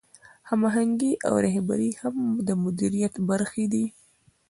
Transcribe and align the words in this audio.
هماهنګي 0.49 1.11
او 1.27 1.33
رهبري 1.45 1.91
هم 2.01 2.15
د 2.47 2.49
مدیریت 2.63 3.15
برخې 3.29 3.65
دي. 3.73 3.85